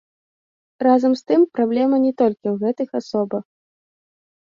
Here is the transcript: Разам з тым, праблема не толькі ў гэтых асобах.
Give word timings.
Разам 0.87 1.13
з 1.19 1.27
тым, 1.33 1.41
праблема 1.59 1.97
не 2.09 2.13
толькі 2.25 2.47
ў 2.55 2.59
гэтых 2.67 2.89
асобах. 3.05 3.43